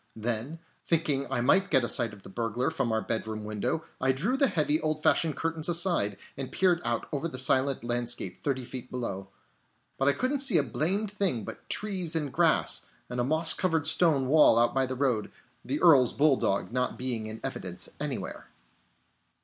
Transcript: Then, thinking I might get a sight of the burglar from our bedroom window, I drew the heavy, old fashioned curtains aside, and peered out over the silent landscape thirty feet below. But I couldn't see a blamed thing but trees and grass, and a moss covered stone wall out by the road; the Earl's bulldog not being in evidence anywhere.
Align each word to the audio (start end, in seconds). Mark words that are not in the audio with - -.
Then, 0.15 0.57
thinking 0.83 1.27
I 1.31 1.41
might 1.41 1.69
get 1.69 1.83
a 1.83 1.87
sight 1.87 2.11
of 2.11 2.23
the 2.23 2.29
burglar 2.29 2.71
from 2.71 2.91
our 2.91 3.03
bedroom 3.03 3.43
window, 3.43 3.83
I 4.01 4.11
drew 4.11 4.35
the 4.35 4.47
heavy, 4.47 4.79
old 4.81 5.03
fashioned 5.03 5.35
curtains 5.37 5.69
aside, 5.69 6.17
and 6.35 6.51
peered 6.51 6.81
out 6.83 7.07
over 7.11 7.27
the 7.27 7.37
silent 7.37 7.83
landscape 7.83 8.41
thirty 8.41 8.65
feet 8.65 8.89
below. 8.89 9.27
But 9.99 10.07
I 10.07 10.13
couldn't 10.13 10.39
see 10.39 10.57
a 10.57 10.63
blamed 10.63 11.11
thing 11.11 11.45
but 11.45 11.69
trees 11.69 12.15
and 12.15 12.33
grass, 12.33 12.87
and 13.11 13.19
a 13.19 13.23
moss 13.23 13.53
covered 13.53 13.85
stone 13.85 14.27
wall 14.27 14.57
out 14.57 14.73
by 14.73 14.87
the 14.87 14.95
road; 14.95 15.31
the 15.63 15.79
Earl's 15.79 16.13
bulldog 16.13 16.71
not 16.71 16.97
being 16.97 17.27
in 17.27 17.39
evidence 17.43 17.87
anywhere. 17.99 18.47